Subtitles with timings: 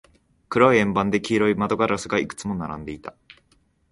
[0.49, 3.15] 黒い円盤で、黄色い窓ガラスがいくつも並んでいた。